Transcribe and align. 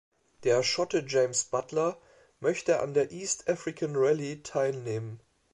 Der 0.45 0.63
Schotte 0.63 1.05
James 1.07 1.43
Butler 1.43 1.95
möchte 2.39 2.79
an 2.79 2.95
der 2.95 3.11
"East 3.11 3.47
African 3.47 3.95
Rallye" 3.95 4.41
teilnehmen. 4.41 5.19